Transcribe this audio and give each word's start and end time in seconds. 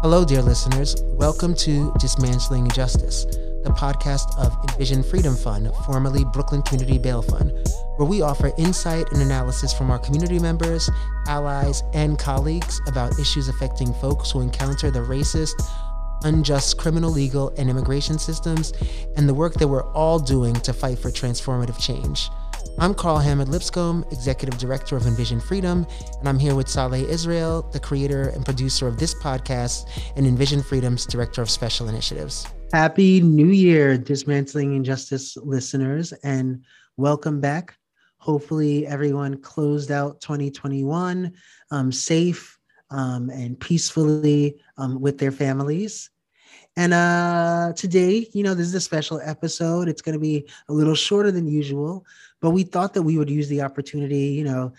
Hello, 0.00 0.24
dear 0.24 0.42
listeners. 0.42 0.94
Welcome 1.14 1.56
to 1.56 1.92
Dismantling 1.98 2.66
Injustice, 2.66 3.24
the 3.64 3.74
podcast 3.76 4.38
of 4.38 4.56
Envision 4.70 5.02
Freedom 5.02 5.34
Fund, 5.34 5.72
formerly 5.84 6.24
Brooklyn 6.24 6.62
Community 6.62 6.98
Bail 6.98 7.20
Fund, 7.20 7.50
where 7.96 8.08
we 8.08 8.22
offer 8.22 8.52
insight 8.58 9.10
and 9.10 9.20
analysis 9.20 9.72
from 9.72 9.90
our 9.90 9.98
community 9.98 10.38
members, 10.38 10.88
allies, 11.26 11.82
and 11.94 12.16
colleagues 12.16 12.80
about 12.86 13.18
issues 13.18 13.48
affecting 13.48 13.92
folks 13.94 14.30
who 14.30 14.40
encounter 14.40 14.88
the 14.88 15.00
racist, 15.00 15.60
unjust 16.22 16.78
criminal, 16.78 17.10
legal, 17.10 17.52
and 17.58 17.68
immigration 17.68 18.20
systems, 18.20 18.72
and 19.16 19.28
the 19.28 19.34
work 19.34 19.54
that 19.54 19.66
we're 19.66 19.92
all 19.94 20.20
doing 20.20 20.54
to 20.54 20.72
fight 20.72 21.00
for 21.00 21.10
transformative 21.10 21.80
change. 21.80 22.30
I'm 22.78 22.94
Carl 22.94 23.18
Hammond 23.18 23.50
Lipscomb, 23.50 24.04
Executive 24.10 24.58
Director 24.58 24.96
of 24.96 25.06
Envision 25.06 25.40
Freedom, 25.40 25.86
and 26.18 26.28
I'm 26.28 26.38
here 26.38 26.54
with 26.54 26.68
Saleh 26.68 27.08
Israel, 27.08 27.68
the 27.72 27.80
creator 27.80 28.28
and 28.28 28.44
producer 28.44 28.86
of 28.86 28.98
this 28.98 29.14
podcast, 29.14 29.88
and 30.16 30.26
Envision 30.26 30.62
Freedom's 30.62 31.04
Director 31.06 31.42
of 31.42 31.50
Special 31.50 31.88
Initiatives. 31.88 32.46
Happy 32.72 33.20
New 33.20 33.48
Year, 33.48 33.98
Dismantling 33.98 34.76
Injustice 34.76 35.36
listeners, 35.36 36.12
and 36.22 36.62
welcome 36.96 37.40
back. 37.40 37.76
Hopefully, 38.18 38.86
everyone 38.86 39.40
closed 39.40 39.90
out 39.90 40.20
2021 40.20 41.32
um, 41.70 41.92
safe 41.92 42.58
um, 42.90 43.30
and 43.30 43.58
peacefully 43.58 44.56
um, 44.76 45.00
with 45.00 45.18
their 45.18 45.32
families. 45.32 46.10
And 46.78 46.94
uh, 46.94 47.72
today, 47.74 48.28
you 48.32 48.44
know, 48.44 48.54
this 48.54 48.68
is 48.68 48.74
a 48.76 48.80
special 48.80 49.20
episode. 49.24 49.88
It's 49.88 50.00
going 50.00 50.12
to 50.12 50.20
be 50.20 50.48
a 50.68 50.72
little 50.72 50.94
shorter 50.94 51.32
than 51.32 51.48
usual, 51.48 52.06
but 52.40 52.50
we 52.50 52.62
thought 52.62 52.94
that 52.94 53.02
we 53.02 53.18
would 53.18 53.28
use 53.28 53.48
the 53.48 53.62
opportunity, 53.62 54.28
you 54.28 54.44
know, 54.44 54.72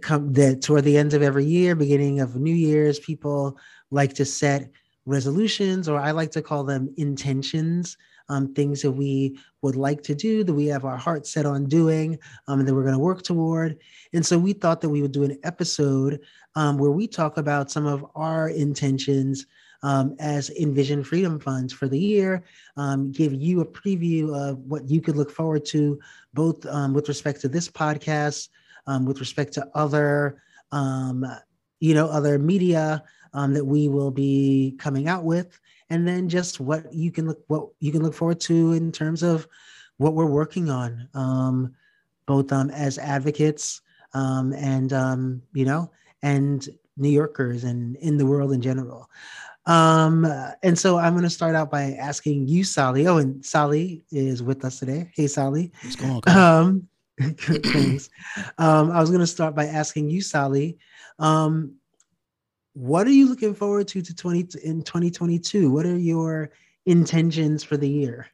come 0.00 0.32
that 0.32 0.62
toward 0.62 0.84
the 0.84 0.96
end 0.96 1.12
of 1.12 1.20
every 1.20 1.44
year, 1.44 1.74
beginning 1.74 2.20
of 2.20 2.36
New 2.36 2.54
Year's, 2.54 2.98
people 2.98 3.58
like 3.90 4.14
to 4.14 4.24
set 4.24 4.70
resolutions, 5.04 5.86
or 5.86 6.00
I 6.00 6.12
like 6.12 6.30
to 6.30 6.40
call 6.40 6.64
them 6.64 6.88
intentions. 6.96 7.98
Um, 8.30 8.54
things 8.54 8.80
that 8.80 8.92
we 8.92 9.38
would 9.60 9.76
like 9.76 10.02
to 10.04 10.14
do, 10.14 10.44
that 10.44 10.54
we 10.54 10.64
have 10.68 10.86
our 10.86 10.96
heart 10.96 11.26
set 11.26 11.44
on 11.44 11.66
doing, 11.66 12.18
um, 12.48 12.58
and 12.58 12.66
that 12.66 12.74
we're 12.74 12.80
going 12.80 12.94
to 12.94 12.98
work 12.98 13.22
toward. 13.22 13.76
And 14.14 14.24
so 14.24 14.38
we 14.38 14.54
thought 14.54 14.80
that 14.80 14.88
we 14.88 15.02
would 15.02 15.12
do 15.12 15.24
an 15.24 15.38
episode 15.42 16.20
um, 16.54 16.78
where 16.78 16.90
we 16.90 17.06
talk 17.06 17.36
about 17.36 17.70
some 17.70 17.84
of 17.84 18.02
our 18.14 18.48
intentions 18.48 19.44
um, 19.84 20.16
as 20.18 20.48
Envision 20.48 21.04
Freedom 21.04 21.38
Funds 21.38 21.70
for 21.72 21.88
the 21.88 21.98
year, 21.98 22.42
um, 22.78 23.12
give 23.12 23.34
you 23.34 23.60
a 23.60 23.66
preview 23.66 24.34
of 24.34 24.58
what 24.60 24.88
you 24.88 25.02
could 25.02 25.14
look 25.14 25.30
forward 25.30 25.64
to, 25.66 26.00
both 26.32 26.64
um, 26.66 26.94
with 26.94 27.06
respect 27.06 27.42
to 27.42 27.48
this 27.48 27.68
podcast, 27.68 28.48
um, 28.86 29.04
with 29.04 29.20
respect 29.20 29.52
to 29.52 29.68
other, 29.74 30.42
um, 30.72 31.24
you 31.80 31.94
know, 31.94 32.08
other 32.08 32.38
media 32.38 33.04
um, 33.34 33.52
that 33.52 33.64
we 33.64 33.88
will 33.88 34.10
be 34.10 34.74
coming 34.78 35.06
out 35.06 35.24
with, 35.24 35.60
and 35.90 36.08
then 36.08 36.30
just 36.30 36.60
what 36.60 36.90
you 36.92 37.12
can 37.12 37.28
look 37.28 37.40
what 37.48 37.68
you 37.78 37.92
can 37.92 38.02
look 38.02 38.14
forward 38.14 38.40
to 38.40 38.72
in 38.72 38.90
terms 38.90 39.22
of 39.22 39.46
what 39.98 40.14
we're 40.14 40.24
working 40.24 40.70
on, 40.70 41.74
both 42.26 42.50
as 42.52 42.96
advocates 42.96 43.82
and 44.14 45.42
you 45.52 45.64
know 45.66 45.90
and 46.22 46.70
New 46.96 47.10
Yorkers 47.10 47.64
and 47.64 47.96
in 47.96 48.16
the 48.16 48.24
world 48.24 48.52
in 48.52 48.62
general. 48.62 49.10
Um, 49.66 50.26
and 50.62 50.78
so 50.78 50.98
I'm 50.98 51.14
going 51.14 51.24
to 51.24 51.30
start 51.30 51.54
out 51.54 51.70
by 51.70 51.92
asking 51.92 52.48
you, 52.48 52.64
Sally. 52.64 53.06
Oh, 53.06 53.18
and 53.18 53.44
Sally 53.44 54.04
is 54.10 54.42
with 54.42 54.64
us 54.64 54.78
today. 54.78 55.10
Hey, 55.14 55.26
Sally. 55.26 55.72
What's 55.82 55.96
going 55.96 56.20
on? 56.26 56.36
Um, 56.36 56.88
um, 58.58 58.90
I 58.90 59.00
was 59.00 59.10
going 59.10 59.20
to 59.20 59.26
start 59.26 59.54
by 59.54 59.66
asking 59.66 60.10
you, 60.10 60.20
Sally. 60.20 60.78
Um, 61.18 61.76
what 62.74 63.06
are 63.06 63.12
you 63.12 63.28
looking 63.28 63.54
forward 63.54 63.88
to 63.88 64.02
to 64.02 64.14
20 64.14 64.58
in 64.64 64.82
2022? 64.82 65.70
What 65.70 65.86
are 65.86 65.96
your 65.96 66.50
intentions 66.86 67.62
for 67.62 67.76
the 67.76 67.88
year? 67.88 68.26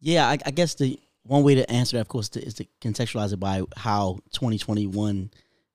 Yeah, 0.00 0.28
I, 0.28 0.38
I 0.44 0.50
guess 0.50 0.74
the 0.74 0.98
one 1.22 1.42
way 1.42 1.54
to 1.54 1.70
answer 1.70 1.96
that, 1.96 2.02
of 2.02 2.08
course, 2.08 2.28
to, 2.30 2.42
is 2.44 2.54
to 2.54 2.66
contextualize 2.80 3.32
it 3.32 3.40
by 3.40 3.62
how 3.76 4.18
2021, 4.32 5.30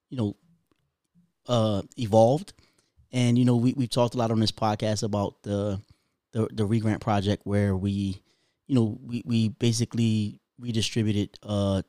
you 0.10 0.18
know, 0.18 0.36
uh, 1.48 1.82
evolved. 1.98 2.54
And 3.12 3.38
you 3.38 3.46
know, 3.46 3.56
we 3.56 3.74
we've 3.74 3.90
talked 3.90 4.16
a 4.16 4.18
lot 4.18 4.32
on 4.32 4.40
this 4.40 4.52
podcast 4.52 5.04
about 5.04 5.42
the 5.44 5.80
the 6.32 6.48
the 6.52 6.66
regrant 6.66 7.02
project 7.02 7.44
where 7.46 7.76
we, 7.76 8.22
you 8.68 8.76
know, 8.76 8.98
we 9.04 9.22
we 9.26 9.50
basically 9.50 10.40
redistributed 10.60 11.38
uh 11.44 11.82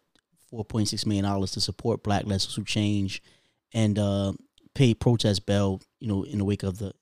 four 0.50 0.65
point 0.65 0.88
six 0.88 1.06
million 1.06 1.25
dollars 1.25 1.53
to 1.53 1.61
support 1.61 2.03
Black 2.03 2.25
Lives 2.27 2.55
Who 2.55 2.65
Change, 2.65 3.22
and 3.72 3.99
uh, 3.99 4.32
pay 4.75 4.94
protest 4.94 5.47
bail. 5.47 5.81
You 6.00 6.09
know, 6.09 6.25
in 6.25 6.38
the 6.38 6.44
wake 6.44 6.62
of 6.62 6.78
the 6.78 6.93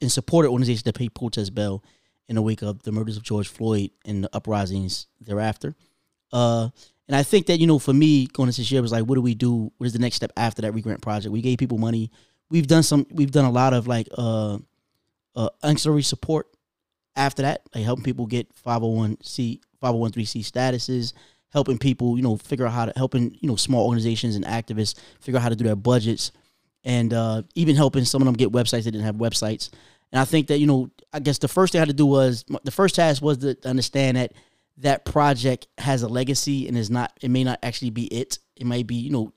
and 0.00 0.12
support 0.12 0.46
organizations 0.46 0.82
that 0.84 0.94
pay 0.94 1.08
protest 1.08 1.54
bail 1.54 1.82
in 2.28 2.36
the 2.36 2.42
wake 2.42 2.62
of 2.62 2.82
the 2.82 2.92
murders 2.92 3.16
of 3.16 3.22
George 3.22 3.48
Floyd 3.48 3.90
and 4.06 4.24
the 4.24 4.30
uprisings 4.34 5.06
thereafter. 5.20 5.74
Uh, 6.32 6.68
and 7.06 7.16
I 7.16 7.22
think 7.22 7.46
that 7.46 7.58
you 7.58 7.66
know, 7.66 7.78
for 7.78 7.92
me, 7.92 8.26
going 8.26 8.48
into 8.48 8.60
this 8.60 8.70
year 8.70 8.80
was 8.80 8.92
like, 8.92 9.04
what 9.04 9.16
do 9.16 9.22
we 9.22 9.34
do? 9.34 9.72
What 9.76 9.86
is 9.86 9.92
the 9.92 9.98
next 9.98 10.16
step 10.16 10.32
after 10.36 10.62
that 10.62 10.72
regrant 10.72 11.02
project? 11.02 11.32
We 11.32 11.42
gave 11.42 11.58
people 11.58 11.78
money 11.78 12.10
we've 12.50 12.66
done 12.66 12.82
some 12.82 13.06
we've 13.10 13.30
done 13.30 13.44
a 13.44 13.50
lot 13.50 13.72
of 13.72 13.86
like 13.86 14.08
uh 14.16 14.58
uh 15.36 15.48
ancillary 15.62 16.02
support 16.02 16.46
after 17.16 17.42
that 17.42 17.62
like 17.74 17.84
helping 17.84 18.04
people 18.04 18.26
get 18.26 18.48
501c 18.54 19.60
501c 19.82 20.40
statuses 20.40 21.12
helping 21.50 21.78
people 21.78 22.16
you 22.16 22.22
know 22.22 22.36
figure 22.36 22.66
out 22.66 22.72
how 22.72 22.86
to 22.86 22.92
helping 22.96 23.36
you 23.40 23.48
know 23.48 23.56
small 23.56 23.86
organizations 23.86 24.36
and 24.36 24.44
activists 24.44 24.94
figure 25.20 25.38
out 25.38 25.42
how 25.42 25.48
to 25.48 25.56
do 25.56 25.64
their 25.64 25.76
budgets 25.76 26.32
and 26.84 27.14
uh 27.14 27.42
even 27.54 27.76
helping 27.76 28.04
some 28.04 28.22
of 28.22 28.26
them 28.26 28.34
get 28.34 28.52
websites 28.52 28.84
that 28.84 28.92
didn't 28.92 29.04
have 29.04 29.16
websites. 29.16 29.70
And 30.12 30.20
i 30.20 30.24
think 30.24 30.48
that 30.48 30.58
you 30.58 30.66
know 30.66 30.90
i 31.12 31.20
guess 31.20 31.38
the 31.38 31.48
first 31.48 31.72
thing 31.72 31.78
i 31.78 31.82
had 31.82 31.88
to 31.88 31.94
do 31.94 32.06
was 32.06 32.44
the 32.64 32.70
first 32.70 32.96
task 32.96 33.22
was 33.22 33.38
to 33.38 33.56
understand 33.64 34.16
that 34.16 34.32
that 34.78 35.04
project 35.04 35.68
has 35.78 36.02
a 36.02 36.08
legacy 36.08 36.66
and 36.66 36.76
is 36.76 36.90
not 36.90 37.12
it 37.22 37.30
may 37.30 37.44
not 37.44 37.58
actually 37.62 37.90
be 37.90 38.06
it. 38.06 38.38
It 38.56 38.66
might 38.66 38.86
be 38.86 38.96
you 38.96 39.10
know 39.10 39.32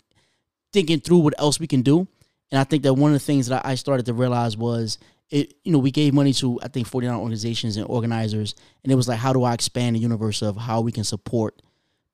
thinking 0.73 0.99
through 0.99 1.19
what 1.19 1.33
else 1.37 1.59
we 1.59 1.67
can 1.67 1.81
do 1.81 2.07
and 2.51 2.59
I 2.59 2.63
think 2.63 2.83
that 2.83 2.93
one 2.93 3.11
of 3.11 3.15
the 3.15 3.25
things 3.25 3.47
that 3.47 3.65
I 3.65 3.75
started 3.75 4.05
to 4.05 4.13
realize 4.13 4.55
was 4.55 4.97
it, 5.29 5.55
you 5.63 5.71
know, 5.71 5.79
we 5.79 5.91
gave 5.91 6.13
money 6.13 6.33
to 6.33 6.59
I 6.63 6.69
think 6.69 6.87
49 6.87 7.17
organizations 7.17 7.77
and 7.77 7.85
organizers, 7.87 8.55
and 8.83 8.91
it 8.91 8.95
was 8.95 9.07
like, 9.07 9.19
how 9.19 9.33
do 9.33 9.43
I 9.43 9.53
expand 9.53 9.95
the 9.95 9.99
universe 9.99 10.41
of 10.41 10.55
how 10.55 10.81
we 10.81 10.91
can 10.91 11.03
support 11.03 11.61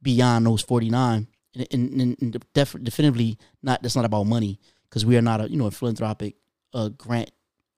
beyond 0.01 0.45
those 0.45 0.61
49? 0.61 1.27
And, 1.55 1.67
and, 1.71 2.17
and 2.19 2.45
def- 2.53 2.81
definitively, 2.81 3.37
not 3.61 3.83
that's 3.83 3.95
not 3.95 4.05
about 4.05 4.23
money 4.23 4.59
because 4.89 5.05
we 5.05 5.15
are 5.17 5.21
not 5.21 5.41
a 5.41 5.49
you 5.49 5.57
know 5.57 5.67
a 5.67 5.71
philanthropic 5.71 6.35
uh, 6.73 6.89
grant 6.89 7.29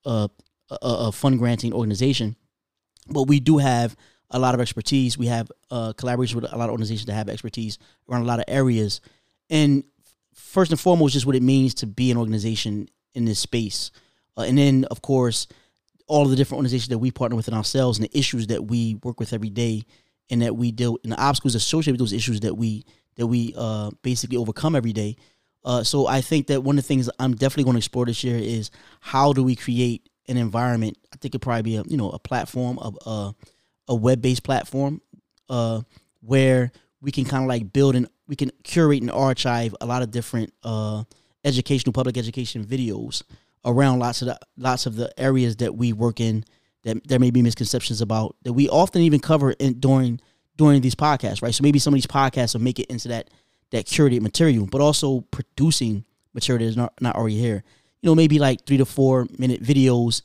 uh, 0.05 0.29
a, 0.69 0.77
a 0.81 1.11
fund 1.11 1.39
granting 1.39 1.73
organization, 1.73 2.37
but 3.09 3.23
we 3.23 3.41
do 3.41 3.57
have 3.57 3.97
a 4.29 4.39
lot 4.39 4.53
of 4.53 4.61
expertise. 4.61 5.17
We 5.17 5.27
have 5.27 5.51
uh, 5.69 5.91
collaboration 5.91 6.39
with 6.39 6.53
a 6.53 6.57
lot 6.57 6.65
of 6.65 6.71
organizations 6.71 7.07
that 7.07 7.13
have 7.13 7.27
expertise 7.27 7.77
around 8.09 8.21
a 8.21 8.25
lot 8.25 8.39
of 8.39 8.45
areas, 8.47 9.01
and 9.49 9.83
first 10.35 10.71
and 10.71 10.79
foremost 10.79 11.13
just 11.13 11.25
what 11.25 11.35
it 11.35 11.41
means 11.41 11.73
to 11.75 11.87
be 11.87 12.11
an 12.11 12.17
organization 12.17 12.87
in 13.13 13.25
this 13.25 13.39
space, 13.39 13.91
uh, 14.37 14.41
and 14.41 14.57
then 14.57 14.85
of 14.85 15.01
course 15.01 15.47
all 16.07 16.23
of 16.23 16.29
the 16.29 16.35
different 16.35 16.59
organizations 16.59 16.89
that 16.89 16.99
we 16.99 17.09
partner 17.09 17.35
with 17.35 17.47
in 17.47 17.53
ourselves 17.55 17.97
and 17.97 18.07
the 18.07 18.17
issues 18.17 18.45
that 18.47 18.65
we 18.65 18.95
work 19.03 19.19
with 19.19 19.33
every 19.33 19.49
day, 19.49 19.83
and 20.29 20.41
that 20.41 20.55
we 20.55 20.71
deal 20.71 20.97
and 21.03 21.11
the 21.11 21.19
obstacles 21.19 21.55
associated 21.55 21.93
with 21.93 21.99
those 21.99 22.13
issues 22.13 22.41
that 22.41 22.55
we 22.55 22.85
that 23.15 23.27
we 23.27 23.53
uh, 23.57 23.89
basically 24.03 24.37
overcome 24.37 24.75
every 24.75 24.93
day. 24.93 25.15
Uh, 25.63 25.83
so 25.83 26.05
I 26.05 26.21
think 26.21 26.47
that 26.47 26.61
one 26.61 26.77
of 26.77 26.83
the 26.83 26.87
things 26.87 27.09
I'm 27.17 27.33
definitely 27.33 27.63
going 27.63 27.73
to 27.73 27.79
explore 27.79 28.05
this 28.05 28.23
year 28.23 28.37
is 28.37 28.69
how 28.99 29.33
do 29.33 29.43
we 29.43 29.55
create 29.55 30.07
an 30.27 30.37
environment. 30.37 30.97
I 31.11 31.17
think 31.17 31.33
it 31.33 31.39
probably 31.39 31.63
be 31.63 31.77
a 31.77 31.83
you 31.87 31.97
know 31.97 32.11
a 32.11 32.19
platform 32.19 32.77
a 32.77 32.91
uh, 33.05 33.31
a 33.87 33.95
web 33.95 34.21
based 34.21 34.43
platform 34.43 35.01
uh, 35.49 35.81
where 36.21 36.71
we 37.01 37.11
can 37.11 37.25
kind 37.25 37.43
of 37.43 37.47
like 37.47 37.71
build 37.71 37.95
and 37.95 38.07
we 38.27 38.35
can 38.35 38.51
curate 38.63 39.01
and 39.01 39.11
archive 39.11 39.75
a 39.81 39.85
lot 39.85 40.01
of 40.01 40.11
different 40.11 40.53
uh, 40.63 41.03
educational 41.43 41.93
public 41.93 42.17
education 42.17 42.65
videos 42.65 43.23
around 43.63 43.99
lots 43.99 44.21
of 44.21 44.27
the 44.27 44.39
lots 44.57 44.85
of 44.85 44.95
the 44.95 45.11
areas 45.19 45.57
that 45.57 45.75
we 45.75 45.93
work 45.93 46.19
in 46.19 46.43
that 46.83 47.07
there 47.07 47.19
may 47.19 47.31
be 47.31 47.41
misconceptions 47.41 48.01
about 48.01 48.35
that 48.43 48.53
we 48.53 48.69
often 48.69 49.01
even 49.01 49.19
cover 49.19 49.51
in 49.51 49.79
during 49.79 50.19
during 50.57 50.81
these 50.81 50.95
podcasts, 50.95 51.41
right? 51.41 51.53
So 51.53 51.63
maybe 51.63 51.79
some 51.79 51.93
of 51.93 51.97
these 51.97 52.07
podcasts 52.07 52.53
will 52.53 52.61
make 52.61 52.79
it 52.79 52.87
into 52.87 53.09
that 53.09 53.29
that 53.71 53.85
curated 53.85 54.21
material, 54.21 54.67
but 54.67 54.81
also 54.81 55.21
producing 55.31 56.05
material 56.33 56.65
that's 56.65 56.77
not, 56.77 56.93
not 57.01 57.15
already 57.15 57.39
here. 57.39 57.63
You 58.01 58.09
know, 58.09 58.15
maybe 58.15 58.39
like 58.39 58.65
three 58.65 58.77
to 58.77 58.85
four 58.85 59.27
minute 59.37 59.63
videos. 59.63 60.21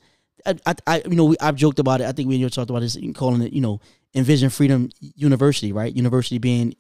I, 0.47 0.55
I, 0.67 0.75
I 0.87 1.03
you 1.07 1.17
know, 1.17 1.25
we, 1.27 1.37
I've 1.41 1.57
joked 1.57 1.79
about 1.79 2.01
it. 2.01 2.07
I 2.07 2.13
think 2.13 2.29
we 2.29 2.41
talked 2.49 2.71
about 2.71 2.81
this, 2.81 2.99
calling 3.15 3.43
it, 3.43 3.53
you 3.53 3.61
know, 3.61 3.81
Envision 4.15 4.51
Freedom 4.51 4.91
University, 5.01 5.73
right? 5.73 5.95
University 5.95 6.39
being 6.39 6.75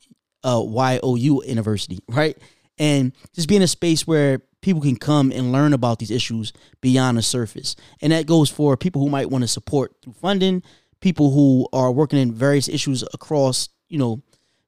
uh, 0.44 0.62
YOU 0.64 1.42
University, 1.44 1.98
right? 2.08 2.37
And 2.78 3.12
just 3.34 3.48
being 3.48 3.62
a 3.62 3.66
space 3.66 4.06
where 4.06 4.40
people 4.62 4.81
can 4.81 4.96
come 4.96 5.31
and 5.32 5.52
learn 5.52 5.72
about 5.72 5.98
these 5.98 6.10
issues 6.10 6.52
beyond 6.81 7.19
the 7.19 7.22
surface. 7.22 7.76
And 8.00 8.12
that 8.12 8.26
goes 8.26 8.50
for 8.50 8.76
people 8.76 9.00
who 9.02 9.08
might 9.08 9.31
want 9.31 9.42
to 9.42 9.48
support 9.48 9.96
through 10.02 10.14
funding, 10.14 10.62
people 11.00 11.31
who 11.31 11.69
are 11.72 11.90
working 11.90 12.19
in 12.19 12.32
various 12.32 12.69
issues 12.69 13.02
across, 13.14 13.69
you 13.88 13.98
know, 13.98 14.22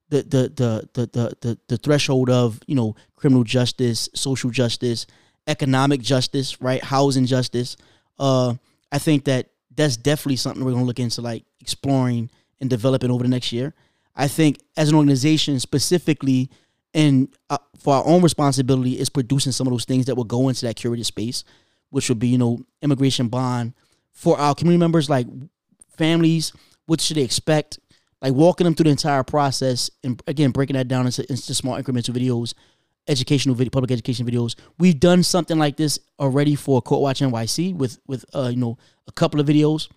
the 0.08 0.22
the 0.22 0.52
the 0.54 0.88
the 0.92 1.06
the 1.12 1.36
the, 1.40 1.58
the 1.68 1.76
threshold 1.78 2.28
of, 2.28 2.60
you 2.66 2.74
know, 2.74 2.94
criminal 3.16 3.44
justice, 3.44 4.08
social 4.14 4.50
justice, 4.50 5.06
economic 5.46 6.00
justice, 6.00 6.60
right? 6.60 6.82
Housing 6.84 7.26
justice. 7.26 7.76
Uh 8.18 8.54
I 8.90 8.98
think 8.98 9.24
that 9.24 9.48
that's 9.74 9.96
definitely 9.96 10.36
something 10.36 10.62
we're 10.62 10.72
going 10.72 10.82
to 10.82 10.86
look 10.86 11.00
into, 11.00 11.22
like 11.22 11.44
exploring 11.60 12.28
and 12.60 12.68
developing 12.68 13.10
over 13.10 13.22
the 13.22 13.30
next 13.30 13.52
year. 13.52 13.72
I 14.14 14.28
think 14.28 14.58
as 14.76 14.88
an 14.88 14.94
organization, 14.94 15.58
specifically, 15.60 16.50
and 16.94 17.28
uh, 17.48 17.58
for 17.78 17.94
our 17.94 18.06
own 18.06 18.22
responsibility, 18.22 18.98
is 18.98 19.08
producing 19.08 19.52
some 19.52 19.66
of 19.66 19.72
those 19.72 19.84
things 19.84 20.06
that 20.06 20.16
will 20.16 20.24
go 20.24 20.48
into 20.48 20.66
that 20.66 20.76
curated 20.76 21.06
space, 21.06 21.44
which 21.90 22.08
would 22.08 22.18
be, 22.18 22.28
you 22.28 22.38
know, 22.38 22.60
immigration 22.82 23.28
bond 23.28 23.72
for 24.12 24.38
our 24.38 24.54
community 24.54 24.78
members, 24.78 25.08
like 25.08 25.26
families. 25.96 26.52
What 26.86 27.00
should 27.00 27.16
they 27.16 27.22
expect? 27.22 27.78
Like 28.20 28.34
walking 28.34 28.64
them 28.64 28.74
through 28.74 28.84
the 28.84 28.90
entire 28.90 29.22
process, 29.22 29.90
and 30.04 30.22
again 30.26 30.50
breaking 30.50 30.74
that 30.74 30.88
down 30.88 31.06
into, 31.06 31.28
into 31.30 31.54
small 31.54 31.80
incremental 31.80 32.14
videos, 32.14 32.54
educational 33.08 33.54
video, 33.54 33.70
public 33.70 33.90
education 33.90 34.26
videos. 34.26 34.54
We've 34.78 34.98
done 34.98 35.22
something 35.22 35.58
like 35.58 35.76
this 35.76 35.98
already 36.20 36.54
for 36.54 36.82
Court 36.82 37.00
Watch 37.00 37.20
NYC 37.20 37.74
with 37.74 37.98
with 38.06 38.24
uh, 38.34 38.48
you 38.52 38.58
know 38.58 38.78
a 39.08 39.12
couple 39.12 39.40
of 39.40 39.46
videos 39.46 39.88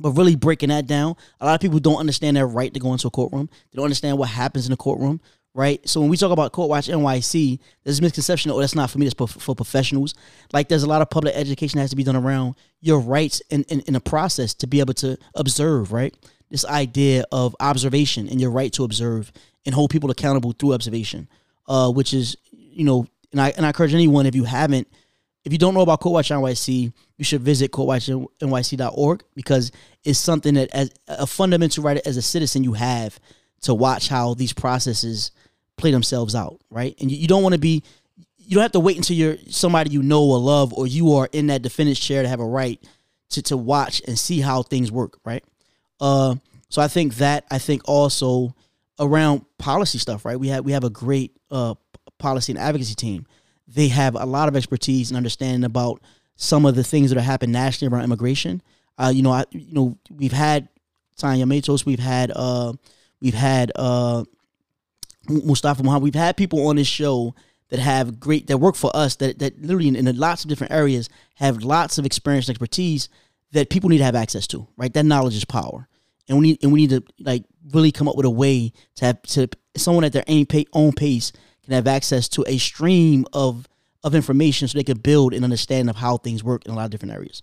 but 0.00 0.12
really 0.12 0.34
breaking 0.34 0.70
that 0.70 0.86
down, 0.86 1.16
a 1.40 1.46
lot 1.46 1.54
of 1.54 1.60
people 1.60 1.78
don't 1.78 1.98
understand 1.98 2.36
their 2.36 2.46
right 2.46 2.72
to 2.72 2.80
go 2.80 2.92
into 2.92 3.06
a 3.06 3.10
courtroom. 3.10 3.48
They 3.70 3.76
don't 3.76 3.84
understand 3.84 4.18
what 4.18 4.30
happens 4.30 4.66
in 4.66 4.72
a 4.72 4.76
courtroom, 4.76 5.20
right? 5.54 5.86
So 5.88 6.00
when 6.00 6.08
we 6.08 6.16
talk 6.16 6.32
about 6.32 6.52
Court 6.52 6.68
Watch 6.68 6.88
NYC, 6.88 7.58
there's 7.84 7.98
a 7.98 8.02
misconception, 8.02 8.50
oh, 8.50 8.60
that's 8.60 8.74
not 8.74 8.90
for 8.90 8.98
me, 8.98 9.08
that's 9.08 9.34
for 9.42 9.54
professionals. 9.54 10.14
Like 10.52 10.68
there's 10.68 10.82
a 10.82 10.88
lot 10.88 11.02
of 11.02 11.10
public 11.10 11.34
education 11.34 11.78
that 11.78 11.82
has 11.82 11.90
to 11.90 11.96
be 11.96 12.04
done 12.04 12.16
around 12.16 12.54
your 12.80 13.00
rights 13.00 13.40
in, 13.50 13.64
in, 13.64 13.80
in 13.80 13.94
a 13.94 14.00
process 14.00 14.54
to 14.54 14.66
be 14.66 14.80
able 14.80 14.94
to 14.94 15.18
observe, 15.34 15.92
right? 15.92 16.14
This 16.50 16.64
idea 16.64 17.24
of 17.30 17.54
observation 17.60 18.28
and 18.28 18.40
your 18.40 18.50
right 18.50 18.72
to 18.72 18.84
observe 18.84 19.30
and 19.66 19.74
hold 19.74 19.90
people 19.90 20.10
accountable 20.10 20.52
through 20.52 20.72
observation, 20.72 21.28
uh, 21.68 21.90
which 21.90 22.14
is, 22.14 22.36
you 22.50 22.84
know, 22.84 23.06
and 23.32 23.40
I, 23.40 23.50
and 23.50 23.64
I 23.64 23.68
encourage 23.68 23.94
anyone, 23.94 24.26
if 24.26 24.34
you 24.34 24.44
haven't, 24.44 24.88
if 25.44 25.52
you 25.52 25.58
don't 25.58 25.74
know 25.74 25.80
about 25.80 26.00
Court 26.00 26.14
Watch 26.14 26.30
NYC, 26.30 26.92
you 27.16 27.24
should 27.24 27.40
visit 27.40 27.70
courtwatchnyc.org 27.70 29.24
because 29.34 29.72
it's 30.04 30.18
something 30.18 30.54
that 30.54 30.70
as 30.70 30.90
a 31.08 31.26
fundamental 31.26 31.82
right 31.82 32.00
as 32.06 32.16
a 32.16 32.22
citizen 32.22 32.62
you 32.64 32.74
have 32.74 33.18
to 33.62 33.74
watch 33.74 34.08
how 34.08 34.34
these 34.34 34.52
processes 34.52 35.30
play 35.76 35.90
themselves 35.90 36.34
out, 36.34 36.60
right? 36.70 36.94
And 37.00 37.10
you, 37.10 37.16
you 37.16 37.28
don't 37.28 37.42
want 37.42 37.54
to 37.54 37.58
be 37.58 37.82
you 38.36 38.54
don't 38.54 38.62
have 38.62 38.72
to 38.72 38.80
wait 38.80 38.96
until 38.96 39.16
you're 39.16 39.36
somebody 39.48 39.90
you 39.90 40.02
know 40.02 40.22
or 40.24 40.38
love 40.38 40.72
or 40.72 40.86
you 40.86 41.12
are 41.14 41.28
in 41.32 41.46
that 41.48 41.62
defendant's 41.62 42.00
chair 42.00 42.22
to 42.22 42.28
have 42.28 42.40
a 42.40 42.44
right 42.44 42.82
to, 43.30 43.42
to 43.42 43.56
watch 43.56 44.02
and 44.06 44.18
see 44.18 44.40
how 44.40 44.62
things 44.62 44.92
work, 44.92 45.18
right? 45.24 45.44
Uh 46.00 46.34
so 46.68 46.82
I 46.82 46.88
think 46.88 47.16
that 47.16 47.44
I 47.50 47.58
think 47.58 47.82
also 47.86 48.54
around 48.98 49.44
policy 49.58 49.98
stuff, 49.98 50.24
right? 50.24 50.38
We 50.38 50.48
have 50.48 50.64
we 50.64 50.72
have 50.72 50.84
a 50.84 50.90
great 50.90 51.36
uh 51.50 51.74
policy 52.18 52.52
and 52.52 52.58
advocacy 52.58 52.94
team 52.94 53.26
they 53.74 53.88
have 53.88 54.14
a 54.14 54.26
lot 54.26 54.48
of 54.48 54.56
expertise 54.56 55.10
and 55.10 55.16
understanding 55.16 55.64
about 55.64 56.00
some 56.36 56.64
of 56.64 56.74
the 56.74 56.84
things 56.84 57.10
that 57.10 57.18
are 57.18 57.22
happening 57.22 57.52
nationally 57.52 57.92
around 57.92 58.04
immigration. 58.04 58.62
Uh, 58.98 59.12
you 59.14 59.22
know, 59.22 59.30
I, 59.30 59.44
you 59.50 59.72
know, 59.72 59.98
we've 60.10 60.32
had 60.32 60.68
Tania 61.16 61.46
Mattos, 61.46 61.86
we've 61.86 61.98
had, 62.00 62.32
uh, 62.34 62.72
we've 63.20 63.34
had 63.34 63.72
uh, 63.76 64.24
Mustafa 65.28 65.82
Muhammad, 65.82 66.02
we've 66.02 66.14
had 66.14 66.36
people 66.36 66.66
on 66.66 66.76
this 66.76 66.88
show 66.88 67.34
that 67.68 67.78
have 67.78 68.18
great 68.18 68.48
that 68.48 68.58
work 68.58 68.74
for 68.74 68.90
us 68.94 69.16
that 69.16 69.38
that 69.38 69.60
literally 69.60 69.88
in, 69.88 69.96
in 69.96 70.18
lots 70.18 70.42
of 70.42 70.48
different 70.48 70.72
areas 70.72 71.08
have 71.36 71.62
lots 71.62 71.98
of 71.98 72.04
experience 72.04 72.48
and 72.48 72.54
expertise 72.54 73.08
that 73.52 73.70
people 73.70 73.88
need 73.88 73.98
to 73.98 74.04
have 74.04 74.16
access 74.16 74.46
to. 74.48 74.66
Right, 74.76 74.92
that 74.92 75.06
knowledge 75.06 75.36
is 75.36 75.44
power, 75.44 75.88
and 76.28 76.38
we 76.38 76.48
need 76.48 76.58
and 76.62 76.72
we 76.72 76.80
need 76.80 76.90
to 76.90 77.04
like 77.20 77.44
really 77.72 77.92
come 77.92 78.08
up 78.08 78.16
with 78.16 78.26
a 78.26 78.30
way 78.30 78.72
to 78.96 79.04
have 79.04 79.22
to 79.22 79.48
someone 79.76 80.04
at 80.04 80.12
their 80.12 80.24
own 80.72 80.92
pace 80.92 81.32
can 81.70 81.76
have 81.76 81.86
access 81.86 82.28
to 82.28 82.44
a 82.46 82.58
stream 82.58 83.24
of 83.32 83.68
of 84.02 84.14
information 84.14 84.66
so 84.66 84.78
they 84.78 84.84
can 84.84 84.98
build 84.98 85.34
an 85.34 85.44
understanding 85.44 85.90
of 85.90 85.96
how 85.96 86.16
things 86.16 86.42
work 86.42 86.64
in 86.64 86.72
a 86.72 86.74
lot 86.74 86.86
of 86.86 86.90
different 86.90 87.12
areas. 87.12 87.42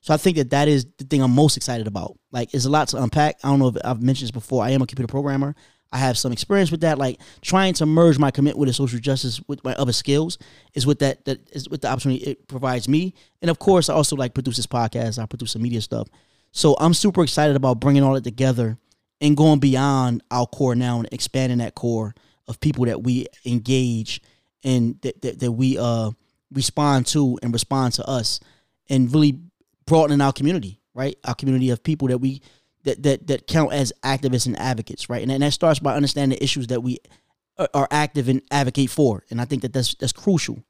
So 0.00 0.14
I 0.14 0.16
think 0.18 0.36
that 0.36 0.50
that 0.50 0.68
is 0.68 0.86
the 0.98 1.04
thing 1.04 1.20
I'm 1.20 1.32
most 1.32 1.56
excited 1.56 1.88
about. 1.88 2.16
Like, 2.30 2.54
it's 2.54 2.64
a 2.64 2.70
lot 2.70 2.86
to 2.88 3.02
unpack. 3.02 3.40
I 3.42 3.48
don't 3.48 3.58
know 3.58 3.68
if 3.68 3.76
I've 3.84 4.00
mentioned 4.00 4.26
this 4.26 4.30
before. 4.30 4.62
I 4.62 4.70
am 4.70 4.82
a 4.82 4.86
computer 4.86 5.10
programmer. 5.10 5.56
I 5.90 5.98
have 5.98 6.16
some 6.16 6.30
experience 6.30 6.70
with 6.70 6.82
that. 6.82 6.98
Like 6.98 7.20
trying 7.42 7.74
to 7.74 7.86
merge 7.86 8.18
my 8.18 8.30
commitment 8.30 8.58
with 8.58 8.74
social 8.74 8.98
justice 8.98 9.40
with 9.48 9.62
my 9.64 9.74
other 9.74 9.92
skills 9.92 10.38
is 10.74 10.86
with 10.86 11.00
that 11.00 11.24
that 11.24 11.48
is 11.50 11.68
with 11.68 11.80
the 11.80 11.88
opportunity 11.88 12.24
it 12.24 12.48
provides 12.48 12.88
me. 12.88 13.14
And 13.40 13.50
of 13.50 13.58
course, 13.58 13.88
I 13.88 13.94
also 13.94 14.16
like 14.16 14.34
produce 14.34 14.56
this 14.56 14.66
podcast. 14.66 15.20
I 15.20 15.26
produce 15.26 15.52
some 15.52 15.62
media 15.62 15.80
stuff. 15.80 16.08
So 16.52 16.76
I'm 16.78 16.94
super 16.94 17.22
excited 17.22 17.56
about 17.56 17.80
bringing 17.80 18.02
all 18.02 18.16
it 18.16 18.24
together 18.24 18.78
and 19.20 19.36
going 19.36 19.60
beyond 19.60 20.22
our 20.30 20.46
core 20.46 20.74
now 20.74 20.98
and 20.98 21.08
expanding 21.12 21.58
that 21.58 21.74
core 21.74 22.14
of 22.48 22.60
people 22.60 22.84
that 22.86 23.02
we 23.02 23.26
engage 23.44 24.20
and 24.64 25.00
that, 25.02 25.20
that, 25.22 25.38
that 25.40 25.52
we 25.52 25.78
uh 25.78 26.10
respond 26.52 27.06
to 27.06 27.38
and 27.42 27.52
respond 27.52 27.92
to 27.94 28.08
us 28.08 28.40
and 28.88 29.12
really 29.12 29.38
broadening 29.84 30.20
our 30.20 30.32
community, 30.32 30.80
right? 30.94 31.16
Our 31.24 31.34
community 31.34 31.70
of 31.70 31.82
people 31.82 32.08
that 32.08 32.18
we 32.18 32.42
that 32.84 33.02
that 33.02 33.26
that 33.26 33.46
count 33.46 33.72
as 33.72 33.92
activists 34.04 34.46
and 34.46 34.58
advocates, 34.58 35.08
right? 35.08 35.22
And, 35.22 35.32
and 35.32 35.42
that 35.42 35.52
starts 35.52 35.80
by 35.80 35.94
understanding 35.94 36.38
the 36.38 36.42
issues 36.42 36.68
that 36.68 36.82
we 36.82 36.98
are 37.72 37.88
active 37.90 38.28
and 38.28 38.42
advocate 38.50 38.90
for, 38.90 39.24
and 39.30 39.40
I 39.40 39.44
think 39.44 39.62
that 39.62 39.72
that's 39.72 39.94
that's 39.94 40.12
crucial. 40.12 40.62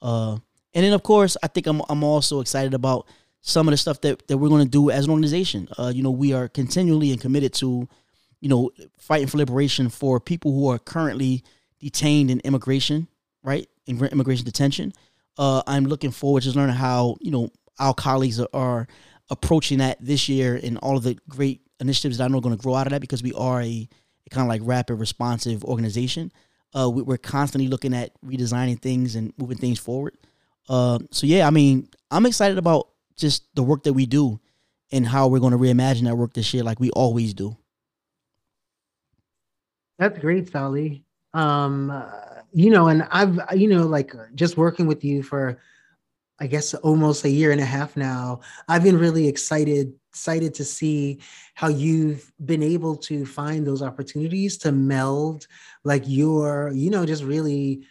Uh, 0.00 0.38
and 0.74 0.84
then 0.84 0.92
of 0.92 1.02
course, 1.02 1.36
I 1.42 1.46
think 1.46 1.66
I'm 1.66 1.82
I'm 1.88 2.02
also 2.02 2.40
excited 2.40 2.74
about 2.74 3.06
some 3.42 3.68
of 3.68 3.72
the 3.72 3.76
stuff 3.76 4.00
that, 4.00 4.26
that 4.26 4.38
we're 4.38 4.48
going 4.48 4.64
to 4.64 4.70
do 4.70 4.90
as 4.90 5.04
an 5.04 5.10
organization. 5.10 5.68
Uh, 5.78 5.92
you 5.94 6.02
know, 6.02 6.10
we 6.10 6.32
are 6.32 6.48
continually 6.48 7.12
and 7.12 7.20
committed 7.20 7.54
to 7.54 7.88
you 8.40 8.48
know, 8.48 8.70
fighting 8.98 9.26
for 9.26 9.38
liberation 9.38 9.88
for 9.88 10.20
people 10.20 10.52
who 10.52 10.68
are 10.68 10.78
currently 10.78 11.42
detained 11.80 12.30
in 12.30 12.40
immigration, 12.40 13.08
right? 13.42 13.68
In 13.86 14.02
immigration 14.06 14.44
detention. 14.44 14.92
Uh, 15.38 15.62
I'm 15.66 15.84
looking 15.84 16.10
forward 16.10 16.42
to 16.44 16.50
learning 16.52 16.76
how, 16.76 17.16
you 17.20 17.30
know, 17.30 17.50
our 17.78 17.94
colleagues 17.94 18.40
are, 18.40 18.48
are 18.52 18.88
approaching 19.30 19.78
that 19.78 19.98
this 20.00 20.28
year 20.28 20.58
and 20.62 20.78
all 20.78 20.96
of 20.96 21.02
the 21.02 21.18
great 21.28 21.60
initiatives 21.80 22.18
that 22.18 22.24
I 22.24 22.28
know 22.28 22.38
are 22.38 22.42
going 22.42 22.56
to 22.56 22.62
grow 22.62 22.74
out 22.74 22.86
of 22.86 22.92
that 22.92 23.00
because 23.00 23.22
we 23.22 23.32
are 23.34 23.60
a, 23.60 23.88
a 24.26 24.30
kind 24.30 24.46
of 24.46 24.48
like 24.48 24.62
rapid 24.64 24.94
responsive 24.96 25.64
organization. 25.64 26.32
Uh, 26.74 26.88
we, 26.90 27.14
are 27.14 27.18
constantly 27.18 27.68
looking 27.68 27.94
at 27.94 28.10
redesigning 28.22 28.80
things 28.80 29.14
and 29.14 29.32
moving 29.36 29.58
things 29.58 29.78
forward. 29.78 30.16
Uh, 30.68 30.98
so 31.10 31.26
yeah, 31.26 31.46
I 31.46 31.50
mean, 31.50 31.88
I'm 32.10 32.26
excited 32.26 32.58
about 32.58 32.88
just 33.16 33.44
the 33.54 33.62
work 33.62 33.84
that 33.84 33.92
we 33.92 34.06
do 34.06 34.40
and 34.92 35.06
how 35.06 35.28
we're 35.28 35.40
going 35.40 35.52
to 35.52 35.58
reimagine 35.58 36.04
that 36.04 36.16
work 36.16 36.34
this 36.34 36.52
year, 36.54 36.62
like 36.62 36.80
we 36.80 36.90
always 36.90 37.34
do. 37.34 37.56
That's 39.98 40.18
great, 40.18 40.50
Sally. 40.50 41.04
Um, 41.34 41.90
uh, 41.90 42.10
you 42.52 42.70
know, 42.70 42.88
and 42.88 43.06
I've, 43.10 43.38
you 43.54 43.68
know, 43.68 43.86
like 43.86 44.12
just 44.34 44.56
working 44.56 44.86
with 44.86 45.04
you 45.04 45.22
for, 45.22 45.58
I 46.38 46.46
guess, 46.46 46.74
almost 46.74 47.24
a 47.24 47.30
year 47.30 47.52
and 47.52 47.60
a 47.60 47.64
half 47.64 47.96
now. 47.96 48.40
I've 48.68 48.82
been 48.82 48.98
really 48.98 49.26
excited, 49.28 49.92
excited 50.10 50.54
to 50.54 50.64
see 50.64 51.20
how 51.54 51.68
you've 51.68 52.32
been 52.44 52.62
able 52.62 52.96
to 52.96 53.26
find 53.26 53.66
those 53.66 53.82
opportunities 53.82 54.56
to 54.58 54.72
meld, 54.72 55.46
like 55.84 56.04
your, 56.06 56.72
you 56.74 56.90
know, 56.90 57.04
just 57.06 57.24
really 57.24 57.86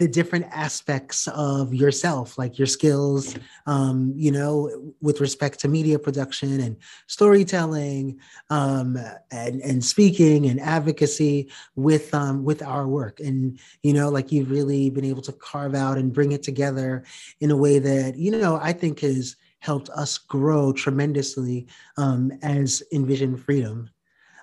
the 0.00 0.08
different 0.08 0.46
aspects 0.50 1.28
of 1.28 1.74
yourself, 1.74 2.38
like 2.38 2.58
your 2.58 2.66
skills, 2.66 3.36
um, 3.66 4.14
you 4.16 4.32
know, 4.32 4.94
with 5.02 5.20
respect 5.20 5.60
to 5.60 5.68
media 5.68 5.98
production 5.98 6.58
and 6.58 6.76
storytelling, 7.06 8.18
um, 8.48 8.98
and 9.30 9.60
and 9.60 9.84
speaking 9.84 10.46
and 10.46 10.58
advocacy 10.58 11.50
with 11.76 12.12
um, 12.14 12.44
with 12.44 12.62
our 12.62 12.88
work, 12.88 13.20
and 13.20 13.60
you 13.82 13.92
know, 13.92 14.08
like 14.08 14.32
you've 14.32 14.50
really 14.50 14.88
been 14.88 15.04
able 15.04 15.22
to 15.22 15.32
carve 15.32 15.74
out 15.74 15.98
and 15.98 16.14
bring 16.14 16.32
it 16.32 16.42
together 16.42 17.04
in 17.40 17.50
a 17.50 17.56
way 17.56 17.78
that 17.78 18.16
you 18.16 18.30
know 18.30 18.56
I 18.56 18.72
think 18.72 19.00
has 19.00 19.36
helped 19.58 19.90
us 19.90 20.16
grow 20.16 20.72
tremendously 20.72 21.66
um, 21.98 22.32
as 22.42 22.82
Envision 22.90 23.36
Freedom. 23.36 23.90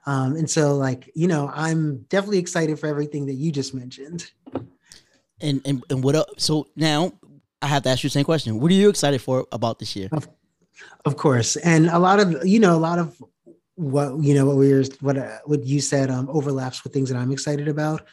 Um, 0.06 0.36
and 0.36 0.50
so, 0.50 0.76
like, 0.76 1.12
you 1.16 1.28
know, 1.28 1.52
I'm 1.54 2.04
definitely 2.04 2.38
excited 2.38 2.80
for 2.80 2.86
everything 2.86 3.26
that 3.26 3.34
you 3.34 3.52
just 3.52 3.74
mentioned. 3.74 4.32
And 5.42 5.62
and 5.66 5.84
and 5.90 6.04
what 6.04 6.16
up? 6.16 6.28
So 6.38 6.68
now 6.76 7.14
I 7.62 7.68
have 7.68 7.84
to 7.84 7.90
ask 7.90 8.04
you 8.04 8.10
the 8.10 8.14
same 8.14 8.26
question. 8.26 8.60
What 8.60 8.72
are 8.72 8.76
you 8.76 8.90
excited 8.90 9.22
for 9.22 9.46
about 9.52 9.80
this 9.80 9.96
year? 9.96 10.10
Of, 10.12 10.28
of 11.06 11.18
course, 11.18 11.56
and 11.58 11.88
a 11.88 12.00
lot 12.00 12.20
of 12.20 12.46
you 12.46 12.60
know 12.60 12.76
a 12.76 12.78
lot 12.80 13.00
of 13.00 13.22
what 13.76 14.20
you 14.20 14.34
know 14.34 14.46
what 14.46 14.58
we 14.58 14.74
were 14.74 14.84
what 15.02 15.18
uh, 15.18 15.38
what 15.46 15.64
you 15.64 15.80
said 15.80 16.10
um, 16.10 16.28
overlaps 16.30 16.84
with 16.84 16.94
things 16.94 17.10
that 17.10 17.18
I'm 17.18 17.32
excited 17.32 17.68
about. 17.68 18.08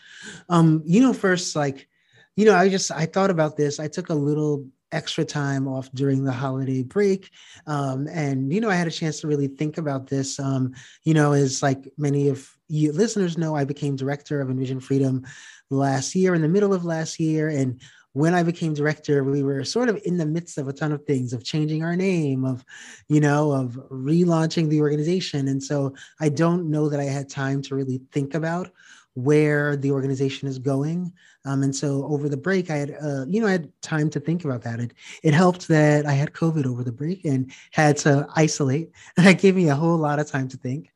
Um, 0.51 0.83
you 0.85 1.01
know, 1.01 1.15
first 1.15 1.57
like 1.57 1.89
you 2.37 2.45
know 2.45 2.55
I 2.55 2.69
just 2.69 2.91
I 2.91 3.07
thought 3.07 3.31
about 3.31 3.57
this. 3.57 3.81
I 3.81 3.89
took 3.89 4.11
a 4.11 4.15
little 4.15 4.67
extra 4.95 5.25
time 5.25 5.67
off 5.67 5.91
during 5.93 6.25
the 6.25 6.33
holiday 6.33 6.83
break. 6.83 7.31
Um, 7.67 8.07
and, 8.09 8.53
you 8.53 8.61
know, 8.61 8.71
I 8.71 8.77
had 8.77 8.87
a 8.87 8.93
chance 8.93 9.21
to 9.21 9.27
really 9.27 9.49
think 9.49 9.77
about 9.77 10.07
this. 10.07 10.39
Um, 10.39 10.73
you 11.03 11.13
know, 11.13 11.33
as 11.33 11.63
like 11.63 11.93
many 11.99 12.29
of 12.29 12.49
you 12.69 12.93
listeners 12.93 13.37
know, 13.37 13.57
I 13.57 13.65
became 13.65 13.97
director 13.97 14.41
of 14.41 14.51
Envision 14.51 14.81
Freedom 14.81 15.27
last 15.71 16.15
year, 16.15 16.35
in 16.35 16.43
the 16.43 16.49
middle 16.49 16.75
of 16.75 16.85
last 16.85 17.19
year. 17.19 17.49
And 17.49 17.81
when 18.13 18.35
I 18.35 18.45
became 18.45 18.75
director, 18.75 19.25
we 19.25 19.43
were 19.43 19.65
sort 19.65 19.89
of 19.89 20.01
in 20.05 20.19
the 20.19 20.27
midst 20.27 20.57
of 20.57 20.69
a 20.69 20.73
ton 20.73 20.93
of 20.93 21.05
things, 21.05 21.33
of 21.33 21.45
changing 21.45 21.83
our 21.83 21.97
name, 21.97 22.45
of, 22.45 22.65
you 23.09 23.21
know, 23.21 23.51
of 23.53 23.73
relaunching 23.91 24.69
the 24.69 24.81
organization. 24.81 25.49
And 25.49 25.63
so 25.63 25.95
I 26.21 26.29
don't 26.29 26.71
know 26.71 26.89
that 26.89 27.01
I 27.01 27.05
had 27.05 27.29
time 27.29 27.61
to 27.63 27.75
really 27.75 28.01
think 28.13 28.35
about 28.35 28.71
where 29.15 29.77
the 29.77 29.93
organization 29.93 30.49
is 30.49 30.59
going. 30.59 31.13
Um, 31.45 31.63
and 31.63 31.75
so 31.75 32.05
over 32.07 32.29
the 32.29 32.37
break, 32.37 32.71
I 32.71 32.77
had, 32.77 32.97
uh, 33.01 33.27
you 33.29 33.41
know, 33.41 33.47
I 33.47 33.53
had 33.53 33.73
time 33.81 34.11
to 34.11 34.21
think 34.21 34.45
about 34.45 34.63
that. 34.63 34.81
It, 34.81 34.93
it 35.23 35.35
helped 35.35 35.69
that 35.69 36.05
I 36.05 36.13
had 36.13 36.33
COVID 36.33 36.67
over 36.67 36.83
the 36.83 36.93
break 36.93 37.25
and 37.25 37.53
had 37.71 37.97
to 37.99 38.27
isolate. 38.35 38.91
That 39.17 39.41
gave 39.41 39.55
me 39.55 39.69
a 39.69 39.75
whole 39.75 39.97
lot 39.97 40.19
of 40.19 40.27
time 40.27 40.49
to 40.49 40.57
think. 40.57 40.91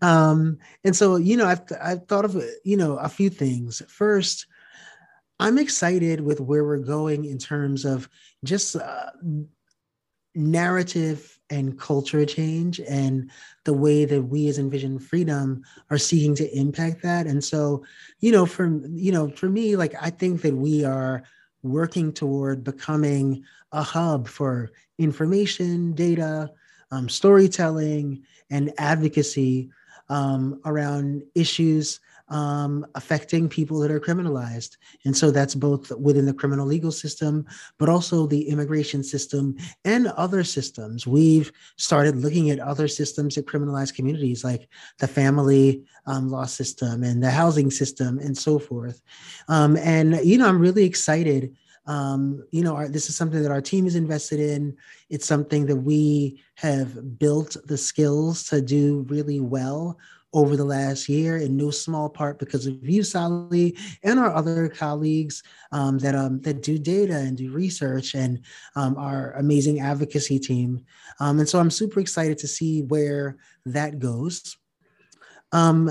Um, 0.00 0.58
and 0.84 0.94
so, 0.94 1.16
you 1.16 1.36
know, 1.36 1.46
I've, 1.46 1.62
I've 1.82 2.06
thought 2.06 2.24
of, 2.24 2.42
you 2.64 2.76
know, 2.76 2.96
a 2.98 3.08
few 3.08 3.30
things. 3.30 3.82
First, 3.88 4.46
I'm 5.40 5.58
excited 5.58 6.20
with 6.20 6.40
where 6.40 6.64
we're 6.64 6.78
going 6.78 7.24
in 7.24 7.38
terms 7.38 7.84
of 7.84 8.08
just 8.44 8.76
uh, 8.76 9.10
narrative 10.34 11.35
and 11.50 11.78
culture 11.78 12.24
change 12.26 12.80
and 12.80 13.30
the 13.64 13.72
way 13.72 14.04
that 14.04 14.22
we 14.22 14.48
as 14.48 14.58
envision 14.58 14.98
freedom 14.98 15.62
are 15.90 15.98
seeking 15.98 16.34
to 16.34 16.58
impact 16.58 17.02
that. 17.02 17.26
And 17.26 17.42
so 17.42 17.84
you 18.20 18.32
know 18.32 18.46
for 18.46 18.80
you 18.90 19.12
know 19.12 19.28
for 19.30 19.48
me 19.48 19.76
like 19.76 19.94
i 20.00 20.10
think 20.10 20.42
that 20.42 20.54
we 20.54 20.84
are 20.84 21.22
working 21.62 22.12
toward 22.12 22.64
becoming 22.64 23.42
a 23.72 23.82
hub 23.82 24.28
for 24.28 24.70
information 24.98 25.92
data 25.92 26.50
um, 26.92 27.08
storytelling 27.08 28.22
and 28.50 28.72
advocacy 28.78 29.68
um, 30.08 30.60
around 30.64 31.22
issues 31.34 32.00
um, 32.28 32.86
affecting 32.94 33.48
people 33.48 33.78
that 33.80 33.90
are 33.90 34.00
criminalized. 34.00 34.76
And 35.04 35.16
so 35.16 35.30
that's 35.30 35.54
both 35.54 35.90
within 35.92 36.26
the 36.26 36.34
criminal 36.34 36.66
legal 36.66 36.92
system, 36.92 37.46
but 37.78 37.88
also 37.88 38.26
the 38.26 38.48
immigration 38.48 39.02
system 39.02 39.56
and 39.84 40.08
other 40.08 40.42
systems. 40.44 41.06
We've 41.06 41.52
started 41.76 42.16
looking 42.16 42.50
at 42.50 42.58
other 42.58 42.88
systems 42.88 43.34
that 43.34 43.46
criminalize 43.46 43.94
communities, 43.94 44.44
like 44.44 44.68
the 44.98 45.08
family 45.08 45.84
um, 46.06 46.28
law 46.30 46.46
system 46.46 47.02
and 47.02 47.22
the 47.22 47.30
housing 47.30 47.70
system 47.70 48.18
and 48.18 48.36
so 48.36 48.58
forth. 48.58 49.02
Um, 49.48 49.76
and, 49.76 50.16
you 50.24 50.38
know, 50.38 50.48
I'm 50.48 50.60
really 50.60 50.84
excited. 50.84 51.56
Um, 51.86 52.44
you 52.50 52.64
know, 52.64 52.74
our, 52.74 52.88
this 52.88 53.08
is 53.08 53.14
something 53.14 53.42
that 53.42 53.52
our 53.52 53.60
team 53.60 53.86
is 53.86 53.94
invested 53.94 54.40
in. 54.40 54.76
It's 55.08 55.26
something 55.26 55.66
that 55.66 55.76
we 55.76 56.42
have 56.56 57.18
built 57.18 57.56
the 57.66 57.78
skills 57.78 58.42
to 58.48 58.60
do 58.60 59.06
really 59.08 59.38
well 59.38 59.96
over 60.36 60.54
the 60.54 60.64
last 60.66 61.08
year, 61.08 61.38
in 61.38 61.56
no 61.56 61.70
small 61.70 62.10
part 62.10 62.38
because 62.38 62.66
of 62.66 62.86
you, 62.86 63.02
Sally, 63.02 63.74
and 64.02 64.20
our 64.20 64.30
other 64.34 64.68
colleagues 64.68 65.42
um, 65.72 65.96
that 66.00 66.14
um, 66.14 66.42
that 66.42 66.62
do 66.62 66.78
data 66.78 67.16
and 67.16 67.38
do 67.38 67.50
research, 67.50 68.14
and 68.14 68.42
um, 68.76 68.98
our 68.98 69.32
amazing 69.32 69.80
advocacy 69.80 70.38
team. 70.38 70.84
Um, 71.20 71.38
and 71.38 71.48
so 71.48 71.58
I'm 71.58 71.70
super 71.70 72.00
excited 72.00 72.36
to 72.38 72.46
see 72.46 72.82
where 72.82 73.38
that 73.64 73.98
goes. 73.98 74.58
Um, 75.52 75.90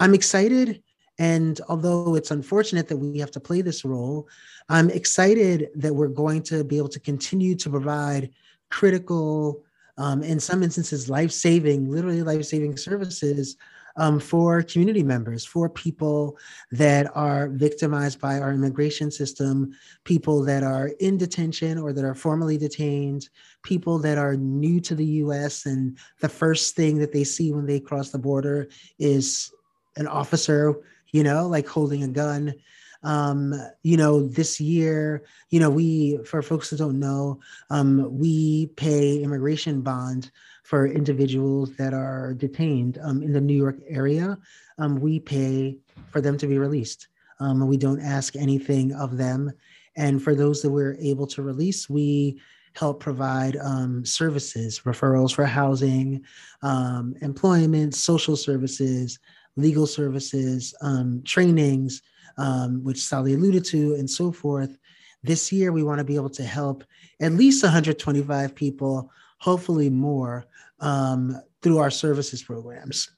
I'm 0.00 0.14
excited, 0.14 0.82
and 1.18 1.60
although 1.68 2.14
it's 2.14 2.30
unfortunate 2.30 2.88
that 2.88 2.96
we 2.96 3.18
have 3.18 3.32
to 3.32 3.40
play 3.40 3.60
this 3.60 3.84
role, 3.84 4.26
I'm 4.70 4.88
excited 4.88 5.68
that 5.74 5.94
we're 5.94 6.08
going 6.08 6.42
to 6.44 6.64
be 6.64 6.78
able 6.78 6.88
to 6.88 7.00
continue 7.00 7.54
to 7.56 7.68
provide 7.68 8.30
critical 8.70 9.65
um, 9.98 10.22
in 10.22 10.38
some 10.38 10.62
instances, 10.62 11.08
life 11.08 11.32
saving, 11.32 11.90
literally 11.90 12.22
life 12.22 12.44
saving 12.44 12.76
services 12.76 13.56
um, 13.96 14.20
for 14.20 14.62
community 14.62 15.02
members, 15.02 15.44
for 15.44 15.68
people 15.68 16.36
that 16.70 17.10
are 17.16 17.48
victimized 17.48 18.20
by 18.20 18.38
our 18.38 18.52
immigration 18.52 19.10
system, 19.10 19.72
people 20.04 20.42
that 20.42 20.62
are 20.62 20.90
in 21.00 21.16
detention 21.16 21.78
or 21.78 21.92
that 21.92 22.04
are 22.04 22.14
formally 22.14 22.58
detained, 22.58 23.28
people 23.62 23.98
that 23.98 24.18
are 24.18 24.36
new 24.36 24.80
to 24.80 24.94
the 24.94 25.06
US. 25.06 25.64
And 25.64 25.96
the 26.20 26.28
first 26.28 26.76
thing 26.76 26.98
that 26.98 27.12
they 27.12 27.24
see 27.24 27.52
when 27.52 27.66
they 27.66 27.80
cross 27.80 28.10
the 28.10 28.18
border 28.18 28.68
is 28.98 29.50
an 29.96 30.06
officer, 30.06 30.74
you 31.12 31.22
know, 31.22 31.46
like 31.46 31.66
holding 31.66 32.02
a 32.02 32.08
gun 32.08 32.54
um, 33.02 33.54
you 33.82 33.96
know, 33.96 34.26
this 34.26 34.60
year, 34.60 35.24
you 35.50 35.60
know, 35.60 35.70
we, 35.70 36.18
for 36.24 36.42
folks 36.42 36.70
that 36.70 36.78
don't 36.78 36.98
know, 36.98 37.40
um, 37.70 38.18
we 38.18 38.66
pay 38.76 39.22
immigration 39.22 39.82
bond 39.82 40.30
for 40.64 40.86
individuals 40.86 41.76
that 41.76 41.94
are 41.94 42.34
detained 42.34 42.98
um, 43.02 43.22
in 43.22 43.32
the 43.32 43.40
New 43.40 43.56
York 43.56 43.76
area. 43.88 44.36
Um, 44.78 45.00
we 45.00 45.20
pay 45.20 45.78
for 46.10 46.20
them 46.20 46.36
to 46.38 46.46
be 46.46 46.58
released. 46.58 47.08
Um, 47.38 47.66
we 47.66 47.76
don't 47.76 48.00
ask 48.00 48.34
anything 48.36 48.92
of 48.94 49.16
them. 49.16 49.52
And 49.96 50.22
for 50.22 50.34
those 50.34 50.62
that 50.62 50.70
we're 50.70 50.96
able 51.00 51.26
to 51.28 51.42
release, 51.42 51.88
we 51.88 52.40
help 52.74 53.00
provide 53.00 53.56
um, 53.56 54.04
services, 54.04 54.80
referrals 54.84 55.34
for 55.34 55.46
housing, 55.46 56.22
um, 56.62 57.14
employment, 57.22 57.94
social 57.94 58.36
services, 58.36 59.18
legal 59.56 59.86
services, 59.86 60.74
um, 60.82 61.22
trainings, 61.24 62.02
um, 62.38 62.82
which 62.84 63.02
Sally 63.02 63.34
alluded 63.34 63.64
to, 63.66 63.94
and 63.94 64.08
so 64.08 64.32
forth. 64.32 64.76
This 65.22 65.50
year, 65.50 65.72
we 65.72 65.82
want 65.82 65.98
to 65.98 66.04
be 66.04 66.16
able 66.16 66.30
to 66.30 66.44
help 66.44 66.84
at 67.20 67.32
least 67.32 67.62
125 67.62 68.54
people, 68.54 69.10
hopefully 69.38 69.90
more, 69.90 70.44
um, 70.80 71.40
through 71.62 71.78
our 71.78 71.90
services 71.90 72.42
programs. 72.42 73.10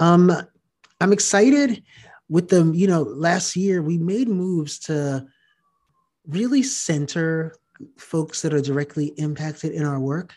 Um, 0.00 0.32
I'm 1.00 1.12
excited 1.12 1.82
with 2.28 2.48
the, 2.48 2.70
you 2.74 2.86
know, 2.86 3.02
last 3.02 3.56
year 3.56 3.82
we 3.82 3.98
made 3.98 4.28
moves 4.28 4.78
to 4.80 5.26
really 6.26 6.62
center 6.62 7.54
folks 7.96 8.42
that 8.42 8.54
are 8.54 8.60
directly 8.60 9.06
impacted 9.16 9.72
in 9.72 9.84
our 9.84 10.00
work. 10.00 10.34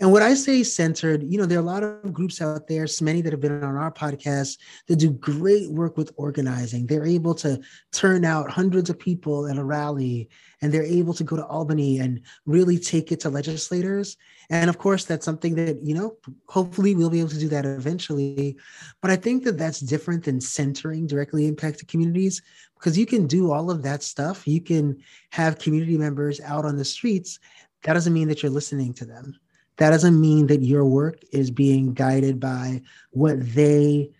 And 0.00 0.10
what 0.10 0.22
I 0.22 0.32
say 0.32 0.62
centered, 0.62 1.22
you 1.22 1.36
know, 1.36 1.44
there 1.44 1.58
are 1.58 1.62
a 1.62 1.64
lot 1.64 1.82
of 1.82 2.14
groups 2.14 2.40
out 2.40 2.66
there, 2.66 2.86
many 3.02 3.20
that 3.20 3.34
have 3.34 3.40
been 3.40 3.62
on 3.62 3.76
our 3.76 3.92
podcast 3.92 4.56
that 4.86 4.96
do 4.96 5.10
great 5.10 5.70
work 5.70 5.98
with 5.98 6.10
organizing. 6.16 6.86
They're 6.86 7.04
able 7.04 7.34
to 7.34 7.60
turn 7.92 8.24
out 8.24 8.50
hundreds 8.50 8.88
of 8.88 8.98
people 8.98 9.46
at 9.46 9.58
a 9.58 9.64
rally 9.64 10.30
and 10.62 10.72
they're 10.72 10.82
able 10.82 11.12
to 11.12 11.22
go 11.22 11.36
to 11.36 11.44
Albany 11.44 11.98
and 11.98 12.22
really 12.46 12.78
take 12.78 13.12
it 13.12 13.20
to 13.20 13.28
legislators. 13.28 14.16
And 14.48 14.70
of 14.70 14.78
course, 14.78 15.04
that's 15.04 15.26
something 15.26 15.54
that, 15.56 15.84
you 15.84 15.94
know, 15.94 16.16
hopefully 16.48 16.94
we'll 16.94 17.10
be 17.10 17.20
able 17.20 17.28
to 17.28 17.38
do 17.38 17.48
that 17.48 17.66
eventually. 17.66 18.56
But 19.02 19.10
I 19.10 19.16
think 19.16 19.44
that 19.44 19.58
that's 19.58 19.80
different 19.80 20.24
than 20.24 20.40
centering 20.40 21.08
directly 21.08 21.46
impacted 21.46 21.88
communities 21.88 22.40
because 22.74 22.96
you 22.96 23.04
can 23.04 23.26
do 23.26 23.52
all 23.52 23.70
of 23.70 23.82
that 23.82 24.02
stuff. 24.02 24.48
You 24.48 24.62
can 24.62 25.02
have 25.28 25.58
community 25.58 25.98
members 25.98 26.40
out 26.40 26.64
on 26.64 26.78
the 26.78 26.86
streets. 26.86 27.38
That 27.82 27.92
doesn't 27.92 28.14
mean 28.14 28.28
that 28.28 28.42
you're 28.42 28.50
listening 28.50 28.94
to 28.94 29.04
them 29.04 29.38
that 29.80 29.90
doesn't 29.90 30.20
mean 30.20 30.46
that 30.48 30.62
your 30.62 30.84
work 30.84 31.22
is 31.32 31.50
being 31.50 31.94
guided 31.94 32.38
by 32.38 32.82
what 33.12 33.40
they 33.54 34.10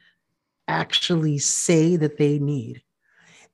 actually 0.68 1.36
say 1.36 1.96
that 1.96 2.16
they 2.16 2.38
need. 2.38 2.82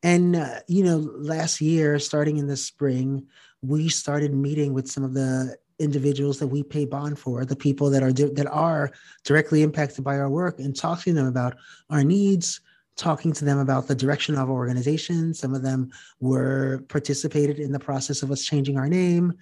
And, 0.04 0.36
uh, 0.36 0.60
you 0.68 0.84
know, 0.84 0.98
last 0.98 1.60
year, 1.60 1.98
starting 1.98 2.36
in 2.36 2.46
the 2.46 2.56
spring, 2.56 3.26
we 3.60 3.88
started 3.88 4.32
meeting 4.32 4.72
with 4.72 4.88
some 4.88 5.02
of 5.02 5.14
the 5.14 5.56
individuals 5.80 6.38
that 6.38 6.46
we 6.46 6.62
pay 6.62 6.84
bond 6.84 7.18
for, 7.18 7.44
the 7.44 7.56
people 7.56 7.90
that 7.90 8.04
are 8.04 8.12
that 8.12 8.46
are 8.52 8.92
directly 9.24 9.64
impacted 9.64 10.04
by 10.04 10.16
our 10.16 10.30
work, 10.30 10.60
and 10.60 10.76
talking 10.76 11.12
to 11.12 11.20
them 11.20 11.26
about 11.26 11.56
our 11.90 12.04
needs, 12.04 12.60
talking 12.94 13.32
to 13.32 13.44
them 13.44 13.58
about 13.58 13.88
the 13.88 13.96
direction 13.96 14.36
of 14.36 14.48
our 14.48 14.54
organization. 14.54 15.34
Some 15.34 15.56
of 15.56 15.62
them 15.62 15.90
were 16.20 16.84
participated 16.88 17.58
in 17.58 17.72
the 17.72 17.80
process 17.80 18.22
of 18.22 18.30
us 18.30 18.44
changing 18.44 18.78
our 18.78 18.88
name 18.88 19.34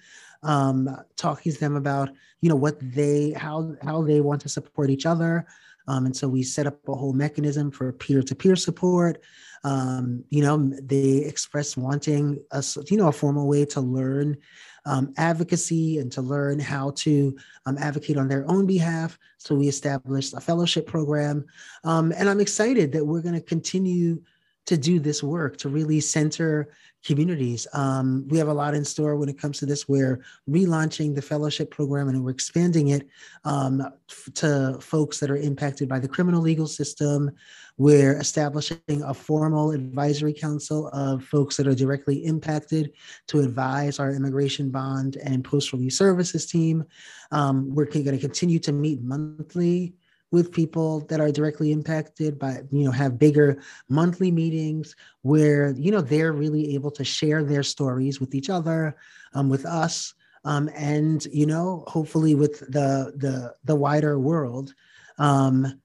um, 0.43 0.89
talking 1.15 1.51
to 1.51 1.59
them 1.59 1.75
about 1.75 2.09
you 2.41 2.49
know 2.49 2.55
what 2.55 2.77
they 2.79 3.31
how 3.31 3.75
how 3.81 4.01
they 4.01 4.21
want 4.21 4.41
to 4.41 4.49
support 4.49 4.89
each 4.89 5.05
other. 5.05 5.45
Um, 5.87 6.07
and 6.07 6.17
so 6.17 6.27
we 6.27 6.41
set 6.41 6.65
up 6.65 6.79
a 6.87 6.95
whole 6.95 7.13
mechanism 7.13 7.69
for 7.69 7.91
peer-to-peer 7.91 8.55
support. 8.55 9.21
Um, 9.63 10.23
you 10.29 10.41
know 10.43 10.71
they 10.81 11.17
express 11.17 11.75
wanting 11.77 12.39
a 12.51 12.63
you 12.89 12.97
know 12.97 13.07
a 13.07 13.11
formal 13.11 13.47
way 13.47 13.65
to 13.65 13.81
learn 13.81 14.37
um, 14.85 15.13
advocacy 15.17 15.97
and 15.97 16.11
to 16.11 16.21
learn 16.21 16.59
how 16.59 16.91
to 16.91 17.35
um, 17.65 17.77
advocate 17.79 18.17
on 18.17 18.27
their 18.27 18.49
own 18.49 18.65
behalf. 18.67 19.17
So 19.37 19.55
we 19.55 19.67
established 19.67 20.33
a 20.33 20.39
fellowship 20.39 20.85
program. 20.85 21.45
Um, 21.83 22.13
and 22.15 22.29
i'm 22.29 22.39
excited 22.39 22.91
that 22.91 23.05
we're 23.05 23.21
going 23.21 23.35
to 23.35 23.41
continue 23.41 24.21
to 24.65 24.77
do 24.77 24.99
this 24.99 25.21
work 25.21 25.57
to 25.57 25.69
really 25.69 25.99
center 25.99 26.69
communities. 27.05 27.67
Um, 27.73 28.27
we 28.29 28.39
have 28.39 28.47
a 28.47 28.53
lot 28.53 28.73
in 28.73 28.83
store 28.83 29.15
when 29.15 29.29
it 29.29 29.39
comes 29.39 29.59
to 29.59 29.65
this. 29.65 29.87
We're 29.87 30.23
relaunching 30.49 31.13
the 31.13 31.21
fellowship 31.21 31.69
program 31.69 32.09
and 32.09 32.23
we're 32.23 32.31
expanding 32.31 32.87
it 32.87 33.07
um, 33.43 33.81
f- 34.09 34.29
to 34.35 34.77
folks 34.81 35.19
that 35.19 35.29
are 35.29 35.37
impacted 35.37 35.87
by 35.87 35.99
the 35.99 36.07
criminal 36.07 36.41
legal 36.41 36.65
system. 36.65 37.29
We're 37.77 38.17
establishing 38.19 38.79
a 38.89 39.13
formal 39.13 39.71
advisory 39.71 40.33
council 40.33 40.87
of 40.93 41.23
folks 41.23 41.57
that 41.57 41.67
are 41.67 41.75
directly 41.75 42.25
impacted 42.25 42.93
to 43.27 43.41
advise 43.41 43.99
our 43.99 44.11
immigration 44.11 44.71
bond 44.71 45.17
and 45.17 45.43
post 45.43 45.73
release 45.73 45.97
services 45.97 46.47
team. 46.47 46.85
Um, 47.31 47.73
we're 47.73 47.85
going 47.85 48.05
to 48.05 48.17
continue 48.17 48.59
to 48.59 48.71
meet 48.71 49.03
monthly 49.03 49.93
with 50.35 50.51
people 50.51 50.99
that 51.09 51.19
are 51.19 51.31
directly 51.31 51.71
impacted 51.71 52.37
by 52.37 52.61
you 52.71 52.83
know 52.85 52.91
have 52.91 53.17
bigger 53.17 53.49
monthly 53.89 54.31
meetings 54.31 54.95
where 55.23 55.71
you 55.71 55.91
know 55.91 56.01
they're 56.01 56.33
really 56.33 56.75
able 56.75 56.91
to 56.91 57.03
share 57.03 57.41
their 57.43 57.63
stories 57.63 58.19
with 58.19 58.35
each 58.35 58.49
other 58.49 58.95
um, 59.33 59.49
with 59.49 59.65
us 59.65 60.13
um, 60.45 60.69
and 60.75 61.25
you 61.31 61.45
know 61.45 61.83
hopefully 61.87 62.35
with 62.35 62.59
the 62.71 63.13
the 63.17 63.53
the 63.63 63.75
wider 63.75 64.17
world. 64.19 64.73
Um, 65.17 65.81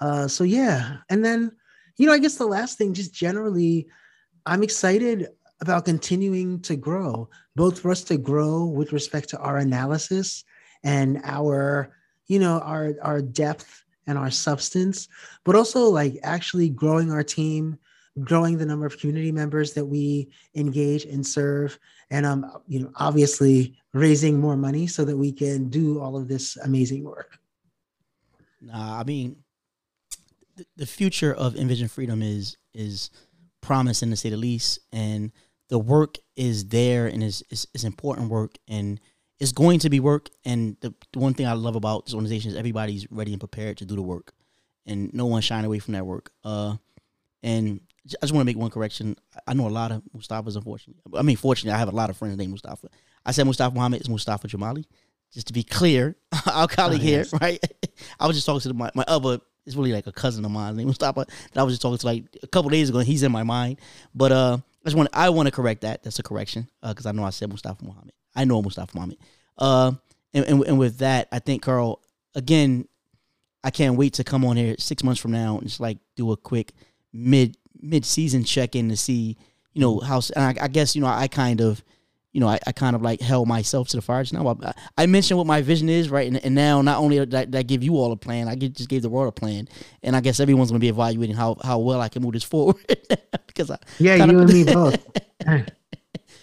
uh, 0.00 0.28
so 0.28 0.44
yeah. 0.44 0.98
And 1.08 1.24
then 1.24 1.52
you 1.96 2.06
know, 2.06 2.12
I 2.12 2.18
guess 2.18 2.36
the 2.36 2.46
last 2.46 2.78
thing, 2.78 2.94
just 2.94 3.14
generally, 3.14 3.86
I'm 4.46 4.62
excited 4.62 5.28
about 5.60 5.84
continuing 5.84 6.60
to 6.62 6.76
grow, 6.76 7.28
both 7.54 7.80
for 7.80 7.90
us 7.90 8.02
to 8.04 8.16
grow 8.16 8.64
with 8.64 8.92
respect 8.92 9.28
to 9.30 9.38
our 9.38 9.58
analysis 9.58 10.44
and 10.82 11.20
our, 11.24 11.94
you 12.26 12.38
know, 12.38 12.58
our 12.60 12.94
our 13.02 13.22
depth 13.22 13.81
and 14.06 14.18
our 14.18 14.30
substance, 14.30 15.08
but 15.44 15.54
also 15.54 15.84
like 15.84 16.18
actually 16.22 16.68
growing 16.68 17.10
our 17.10 17.22
team, 17.22 17.78
growing 18.20 18.58
the 18.58 18.66
number 18.66 18.86
of 18.86 18.98
community 18.98 19.32
members 19.32 19.72
that 19.74 19.84
we 19.84 20.28
engage 20.54 21.04
and 21.04 21.26
serve, 21.26 21.78
and 22.10 22.26
um, 22.26 22.50
you 22.66 22.80
know, 22.80 22.90
obviously 22.96 23.76
raising 23.94 24.40
more 24.40 24.56
money 24.56 24.86
so 24.86 25.04
that 25.04 25.16
we 25.16 25.32
can 25.32 25.68
do 25.68 26.00
all 26.00 26.16
of 26.16 26.28
this 26.28 26.56
amazing 26.58 27.04
work. 27.04 27.38
Nah, 28.60 29.00
I 29.00 29.04
mean, 29.04 29.36
the, 30.56 30.66
the 30.76 30.86
future 30.86 31.34
of 31.34 31.56
Envision 31.56 31.88
Freedom 31.88 32.22
is 32.22 32.56
is 32.74 33.10
promising 33.60 34.10
to 34.10 34.16
say 34.16 34.30
the 34.30 34.36
least, 34.36 34.80
and 34.92 35.32
the 35.68 35.78
work 35.78 36.18
is 36.36 36.68
there 36.68 37.06
and 37.06 37.22
is 37.22 37.42
is, 37.50 37.84
important 37.84 38.28
work 38.28 38.56
and 38.68 39.00
it's 39.42 39.50
going 39.50 39.80
to 39.80 39.90
be 39.90 39.98
work. 39.98 40.30
And 40.44 40.76
the, 40.80 40.94
the 41.12 41.18
one 41.18 41.34
thing 41.34 41.46
I 41.46 41.54
love 41.54 41.74
about 41.74 42.06
this 42.06 42.14
organization 42.14 42.52
is 42.52 42.56
everybody's 42.56 43.10
ready 43.10 43.32
and 43.32 43.40
prepared 43.40 43.76
to 43.78 43.84
do 43.84 43.96
the 43.96 44.02
work, 44.02 44.32
and 44.86 45.12
no 45.12 45.26
one 45.26 45.42
shying 45.42 45.64
away 45.64 45.80
from 45.80 45.94
that 45.94 46.06
work. 46.06 46.30
Uh, 46.44 46.76
and 47.42 47.80
I 48.06 48.22
just 48.22 48.32
want 48.32 48.42
to 48.42 48.44
make 48.44 48.56
one 48.56 48.70
correction. 48.70 49.16
I 49.48 49.54
know 49.54 49.66
a 49.66 49.68
lot 49.68 49.90
of 49.90 50.02
Mustafas, 50.16 50.54
unfortunately. 50.54 51.02
I 51.18 51.22
mean, 51.22 51.36
fortunately, 51.36 51.74
I 51.74 51.78
have 51.78 51.88
a 51.88 51.96
lot 51.96 52.08
of 52.08 52.16
friends 52.16 52.36
named 52.36 52.52
Mustafa. 52.52 52.88
I 53.26 53.32
said 53.32 53.44
Mustafa 53.44 53.74
Muhammad 53.74 54.00
is 54.00 54.08
Mustafa 54.08 54.46
Jamali. 54.46 54.84
Just 55.32 55.48
to 55.48 55.52
be 55.52 55.64
clear, 55.64 56.14
our 56.46 56.68
colleague 56.68 57.00
oh, 57.02 57.04
yes. 57.04 57.30
here, 57.30 57.38
right? 57.42 57.60
I 58.20 58.28
was 58.28 58.36
just 58.36 58.46
talking 58.46 58.60
to 58.60 58.74
my, 58.74 58.92
my 58.94 59.04
other, 59.08 59.40
it's 59.66 59.74
really 59.74 59.92
like 59.92 60.06
a 60.06 60.12
cousin 60.12 60.44
of 60.44 60.52
mine 60.52 60.76
named 60.76 60.86
Mustafa 60.86 61.24
that 61.24 61.60
I 61.60 61.64
was 61.64 61.72
just 61.74 61.82
talking 61.82 61.98
to 61.98 62.06
like 62.06 62.24
a 62.44 62.46
couple 62.46 62.70
days 62.70 62.90
ago, 62.90 62.98
and 62.98 63.08
he's 63.08 63.24
in 63.24 63.32
my 63.32 63.42
mind. 63.42 63.80
But 64.14 64.30
uh, 64.30 64.58
I 64.60 64.84
just 64.84 64.96
want 64.96 65.08
I 65.12 65.30
want 65.30 65.48
to 65.48 65.52
correct 65.52 65.80
that. 65.80 66.04
That's 66.04 66.20
a 66.20 66.22
correction 66.22 66.68
because 66.80 67.06
uh, 67.06 67.08
I 67.08 67.12
know 67.12 67.24
I 67.24 67.30
said 67.30 67.48
Mustafa 67.48 67.84
Muhammad. 67.84 68.12
I 68.34 68.44
know 68.44 68.62
Mustafa 68.62 68.94
Muhammad. 68.94 69.18
Uh, 69.58 69.92
and, 70.34 70.44
and 70.46 70.64
and 70.64 70.78
with 70.78 70.98
that, 70.98 71.28
I 71.32 71.38
think 71.38 71.62
Carl 71.62 72.00
again. 72.34 72.86
I 73.64 73.70
can't 73.70 73.96
wait 73.96 74.14
to 74.14 74.24
come 74.24 74.44
on 74.44 74.56
here 74.56 74.74
six 74.80 75.04
months 75.04 75.20
from 75.20 75.30
now 75.30 75.56
and 75.56 75.68
just 75.68 75.78
like 75.78 75.98
do 76.16 76.32
a 76.32 76.36
quick 76.36 76.72
mid 77.12 77.56
mid 77.80 78.04
season 78.04 78.42
check 78.42 78.74
in 78.74 78.88
to 78.88 78.96
see 78.96 79.36
you 79.72 79.80
know 79.80 80.00
how. 80.00 80.20
And 80.34 80.58
I, 80.58 80.64
I 80.64 80.68
guess 80.68 80.96
you 80.96 81.00
know 81.00 81.06
I 81.06 81.28
kind 81.28 81.60
of 81.60 81.84
you 82.32 82.40
know, 82.40 82.48
I, 82.48 82.58
I 82.66 82.72
kind 82.72 82.96
of 82.96 83.02
like 83.02 83.20
held 83.20 83.46
myself 83.46 83.88
to 83.88 83.96
the 83.96 84.02
fire 84.02 84.22
just 84.22 84.32
now. 84.32 84.58
I, 84.62 84.72
I 84.96 85.06
mentioned 85.06 85.36
what 85.36 85.46
my 85.46 85.60
vision 85.60 85.88
is, 85.88 86.08
right? 86.08 86.26
And, 86.26 86.42
and 86.42 86.54
now 86.54 86.80
not 86.80 86.98
only 86.98 87.24
did 87.24 87.54
I, 87.54 87.62
give 87.62 87.82
you 87.82 87.96
all 87.96 88.10
a 88.10 88.16
plan, 88.16 88.48
I 88.48 88.54
just 88.54 88.88
gave 88.88 89.02
the 89.02 89.10
world 89.10 89.28
a 89.28 89.32
plan. 89.32 89.68
And 90.02 90.16
I 90.16 90.20
guess 90.20 90.40
everyone's 90.40 90.70
going 90.70 90.80
to 90.80 90.84
be 90.84 90.88
evaluating 90.88 91.36
how, 91.36 91.56
how 91.62 91.78
well 91.78 92.00
I 92.00 92.08
can 92.08 92.22
move 92.22 92.32
this 92.32 92.42
forward. 92.42 92.76
because 93.46 93.70
I 93.70 93.76
Yeah, 93.98 94.14
you 94.16 94.22
of, 94.24 94.30
and 94.30 94.52
me 94.52 94.64
both. 94.72 95.06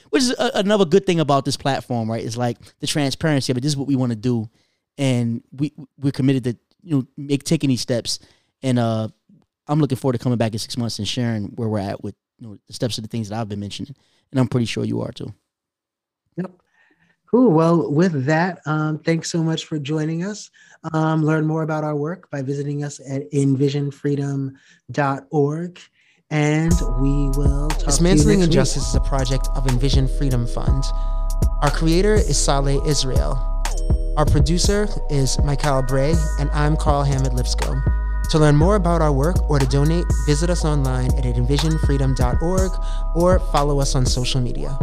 which 0.10 0.24
is 0.24 0.32
a, 0.32 0.52
another 0.56 0.86
good 0.86 1.06
thing 1.06 1.20
about 1.20 1.46
this 1.46 1.58
platform, 1.58 2.10
right? 2.10 2.24
Is 2.24 2.38
like 2.38 2.58
the 2.80 2.88
transparency 2.88 3.52
it. 3.52 3.62
This 3.62 3.72
is 3.72 3.78
what 3.78 3.88
we 3.88 3.96
want 3.96 4.12
to 4.12 4.16
do. 4.16 4.50
And 4.98 5.44
we, 5.52 5.74
we're 5.98 6.12
committed 6.12 6.44
to, 6.46 6.58
you 6.84 6.98
know, 6.98 7.08
make 7.18 7.44
taking 7.44 7.70
these 7.70 7.82
steps. 7.82 8.20
And 8.62 8.78
uh, 8.78 9.08
I'm 9.68 9.80
looking 9.80 9.98
forward 9.98 10.14
to 10.14 10.20
coming 10.20 10.38
back 10.38 10.54
in 10.54 10.60
six 10.60 10.78
months 10.78 11.00
and 11.00 11.08
sharing 11.08 11.46
where 11.56 11.70
we're 11.70 11.80
at 11.80 12.04
with 12.04 12.16
you 12.40 12.48
know, 12.48 12.58
the 12.68 12.74
steps 12.74 12.98
of 12.98 13.04
the 13.04 13.08
things 13.08 13.30
that 13.30 13.40
I've 13.40 13.50
been 13.50 13.60
mentioning. 13.60 13.94
And 14.32 14.40
I'm 14.40 14.48
pretty 14.48 14.66
sure 14.66 14.84
you 14.84 15.02
are 15.02 15.12
too. 15.12 15.32
Yep. 16.38 16.52
Cool. 17.30 17.52
Well, 17.52 17.92
with 17.92 18.26
that, 18.26 18.62
um, 18.66 18.98
thanks 19.00 19.32
so 19.32 19.44
much 19.44 19.66
for 19.66 19.78
joining 19.78 20.24
us. 20.24 20.50
Um, 20.94 21.24
learn 21.24 21.46
more 21.46 21.62
about 21.62 21.84
our 21.84 21.96
work 21.96 22.28
by 22.32 22.42
visiting 22.42 22.84
us 22.84 23.00
at 23.08 23.32
envisionfreedom.org. 23.32 25.80
And 26.32 26.74
we 27.00 27.30
will 27.30 27.70
talk 27.70 27.86
Dismantling 27.86 28.42
Injustice 28.42 28.84
week. 28.84 28.90
is 28.90 28.96
a 28.96 29.10
project 29.10 29.50
of 29.56 29.66
Envision 29.68 30.08
Freedom 30.08 30.46
Fund. 30.46 30.84
Our 31.64 31.72
creator 31.72 32.14
is 32.14 32.38
Saleh 32.38 32.80
Israel. 32.86 33.34
Our 34.16 34.26
producer 34.26 34.88
is 35.10 35.40
Michael 35.44 35.82
Bray, 35.82 36.14
and 36.40 36.52
I'm 36.52 36.78
Carl 36.78 37.04
Hammond 37.04 37.34
Lipscomb. 37.34 37.84
To 38.30 38.38
learn 38.38 38.56
more 38.56 38.76
about 38.76 39.02
our 39.02 39.12
work 39.12 39.50
or 39.50 39.58
to 39.58 39.66
donate, 39.66 40.06
visit 40.28 40.52
us 40.52 40.64
online 40.64 41.12
at 41.18 41.24
envisionfreedom.org 41.24 42.72
or 43.16 43.40
follow 43.52 43.80
us 43.80 43.96
on 43.96 44.06
social 44.06 44.40
media. 44.40 44.78